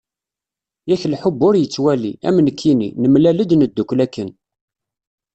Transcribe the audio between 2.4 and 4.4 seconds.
nekkini, nemlal-d neddukel akken.